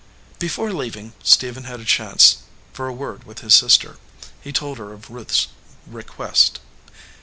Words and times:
Before 0.39 0.73
leaving, 0.73 1.13
Stephen 1.21 1.65
had 1.65 1.79
a 1.79 1.85
chance 1.85 2.37
for 2.73 2.87
a 2.87 2.91
word 2.91 3.25
with 3.25 3.41
his 3.41 3.53
sister. 3.53 3.97
He 4.41 4.51
told 4.51 4.79
her 4.79 4.93
of 4.93 5.11
Ruth 5.11 5.29
s 5.29 5.47
request. 5.85 6.59